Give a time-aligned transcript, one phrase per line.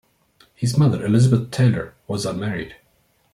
[0.55, 2.75] His mother, Elizabeth Taylor, was unmarried.